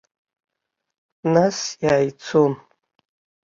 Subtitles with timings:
[1.33, 2.51] Насиааицон.